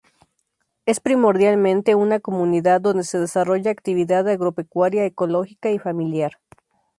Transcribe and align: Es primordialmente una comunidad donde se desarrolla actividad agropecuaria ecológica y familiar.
Es 0.87 0.99
primordialmente 0.99 1.93
una 1.93 2.19
comunidad 2.19 2.81
donde 2.81 3.03
se 3.03 3.19
desarrolla 3.19 3.69
actividad 3.69 4.27
agropecuaria 4.27 5.05
ecológica 5.05 5.69
y 5.69 5.77
familiar. 5.77 6.39